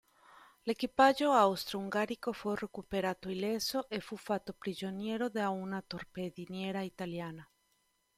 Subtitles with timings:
[0.63, 7.47] L'equipaggio austro-ungarico fu recuperato illeso e fu fatto prigioniero da una torpediniera italiana.